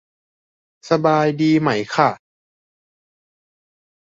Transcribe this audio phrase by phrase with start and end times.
[0.89, 2.09] สบายดีไหมค่ะ